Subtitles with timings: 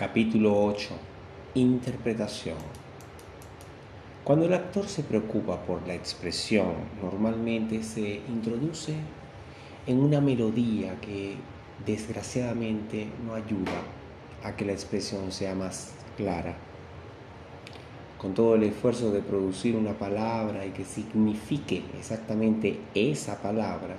[0.00, 0.94] Capítulo 8.
[1.56, 2.56] Interpretación.
[4.24, 8.94] Cuando el actor se preocupa por la expresión, normalmente se introduce
[9.86, 11.34] en una melodía que
[11.84, 13.78] desgraciadamente no ayuda
[14.42, 16.56] a que la expresión sea más clara.
[18.16, 23.96] Con todo el esfuerzo de producir una palabra y que signifique exactamente esa palabra,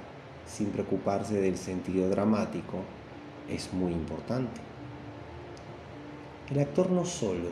[0.47, 2.79] sin preocuparse del sentido dramático,
[3.47, 4.70] es muy importante.
[6.51, 7.47] El actor no solo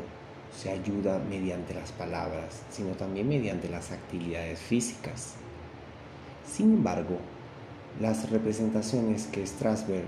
[0.53, 5.35] se ayuda mediante las palabras, sino también mediante las actividades físicas.
[6.45, 7.17] Sin embargo,
[8.01, 10.03] las representaciones que Strasberg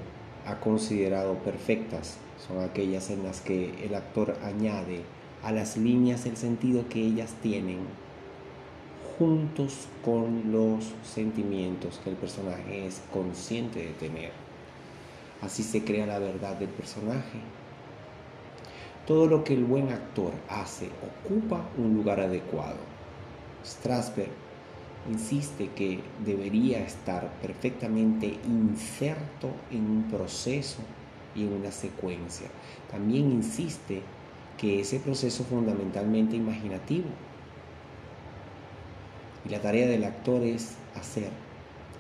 [0.45, 5.03] ha considerado perfectas son aquellas en las que el actor añade
[5.41, 7.79] a las líneas el sentido que ellas tienen
[9.17, 14.31] juntos con los sentimientos que el personaje es consciente de tener.
[15.41, 17.39] Así se crea la verdad del personaje
[19.05, 20.89] todo lo que el buen actor hace
[21.26, 22.77] ocupa un lugar adecuado.
[23.65, 24.29] Strasberg
[25.09, 30.79] insiste que debería estar perfectamente inserto en un proceso
[31.35, 32.48] y en una secuencia.
[32.91, 34.01] También insiste
[34.57, 37.07] que ese proceso es fundamentalmente imaginativo.
[39.45, 41.29] Y la tarea del actor es hacer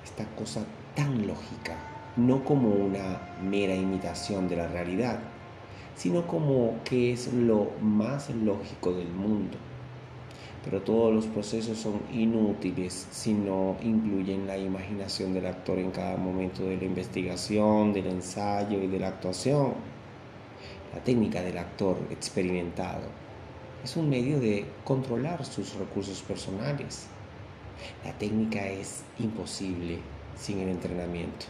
[0.03, 0.63] esta cosa
[0.95, 1.75] tan lógica,
[2.17, 5.19] no como una mera imitación de la realidad,
[5.95, 9.57] sino como que es lo más lógico del mundo.
[10.63, 16.17] Pero todos los procesos son inútiles si no incluyen la imaginación del actor en cada
[16.17, 19.73] momento de la investigación, del ensayo y de la actuación.
[20.93, 23.07] La técnica del actor experimentado
[23.83, 27.07] es un medio de controlar sus recursos personales.
[28.05, 29.97] La técnica es imposible
[30.35, 31.47] sin el entrenamiento.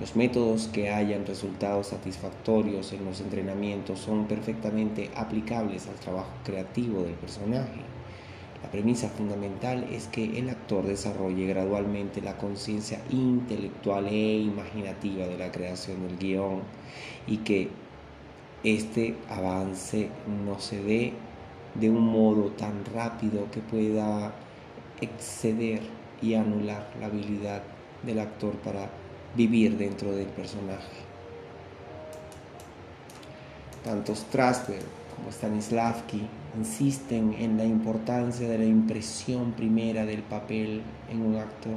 [0.00, 7.02] Los métodos que hayan resultados satisfactorios en los entrenamientos son perfectamente aplicables al trabajo creativo
[7.02, 7.82] del personaje.
[8.62, 15.36] La premisa fundamental es que el actor desarrolle gradualmente la conciencia intelectual e imaginativa de
[15.36, 16.62] la creación del guion
[17.26, 17.68] y que
[18.64, 20.08] este avance
[20.46, 21.12] no se dé
[21.74, 24.32] de un modo tan rápido que pueda
[25.02, 25.82] exceder
[26.22, 27.62] y anular la habilidad
[28.02, 28.88] del actor para
[29.34, 31.10] vivir dentro del personaje.
[33.84, 34.84] Tanto Strasberg
[35.16, 36.22] como Stanislavski
[36.58, 41.76] insisten en la importancia de la impresión primera del papel en un actor.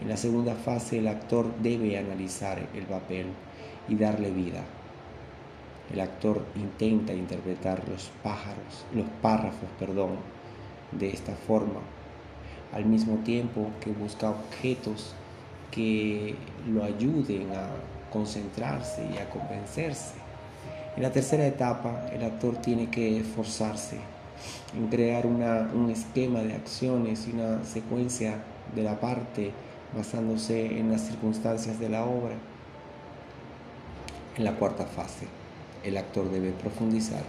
[0.00, 3.26] En la segunda fase el actor debe analizar el papel
[3.88, 4.62] y darle vida.
[5.92, 10.10] El actor intenta interpretar los pájaros, los párrafos, perdón,
[10.92, 11.80] de esta forma,
[12.72, 15.14] al mismo tiempo que busca objetos
[15.70, 16.34] que
[16.70, 17.68] lo ayuden a
[18.12, 20.14] concentrarse y a convencerse.
[20.96, 23.98] En la tercera etapa, el actor tiene que esforzarse
[24.76, 28.38] en crear un esquema de acciones y una secuencia
[28.74, 29.52] de la parte
[29.96, 32.34] basándose en las circunstancias de la obra.
[34.36, 35.26] En la cuarta fase,
[35.84, 37.22] el actor debe profundizar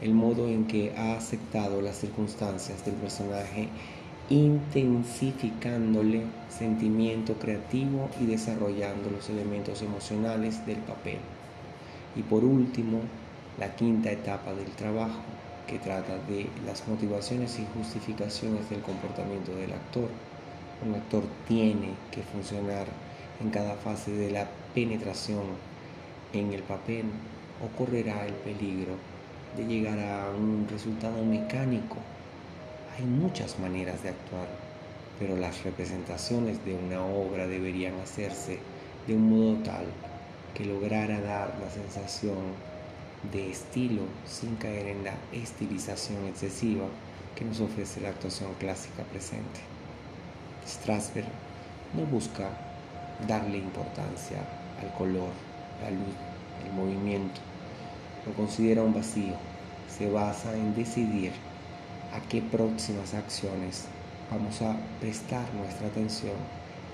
[0.00, 3.68] el modo en que ha aceptado las circunstancias del personaje
[4.30, 11.18] intensificándole sentimiento creativo y desarrollando los elementos emocionales del papel.
[12.16, 13.00] Y por último,
[13.58, 15.20] la quinta etapa del trabajo,
[15.66, 20.08] que trata de las motivaciones y justificaciones del comportamiento del actor.
[20.86, 22.86] Un actor tiene que funcionar
[23.40, 25.44] en cada fase de la penetración
[26.32, 27.04] en el papel
[27.62, 28.94] o correrá el peligro
[29.56, 31.96] de llegar a un resultado mecánico
[32.96, 34.46] hay muchas maneras de actuar,
[35.18, 38.60] pero las representaciones de una obra deberían hacerse
[39.06, 39.84] de un modo tal
[40.54, 42.36] que lograra dar la sensación
[43.32, 46.84] de estilo sin caer en la estilización excesiva
[47.34, 49.60] que nos ofrece la actuación clásica presente.
[50.64, 51.26] Strasberg
[51.94, 52.48] no busca
[53.26, 54.38] darle importancia
[54.80, 55.30] al color,
[55.82, 56.14] la luz,
[56.64, 57.40] el movimiento.
[58.24, 59.34] Lo considera un vacío.
[59.88, 61.32] Se basa en decidir
[62.14, 63.86] a qué próximas acciones
[64.30, 66.36] vamos a prestar nuestra atención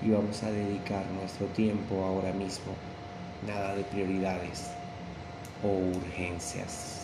[0.01, 2.73] y vamos a dedicar nuestro tiempo ahora mismo.
[3.47, 4.71] Nada de prioridades
[5.63, 7.00] o urgencias.